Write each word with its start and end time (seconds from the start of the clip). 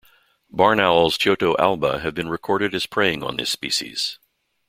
Barn 0.49 0.79
owls 0.79 1.15
"Tyto 1.15 1.55
alba" 1.59 1.99
have 1.99 2.15
been 2.15 2.27
recorded 2.27 2.73
as 2.73 2.87
preying 2.87 3.21
on 3.21 3.37
this 3.37 3.51
species. 3.51 4.17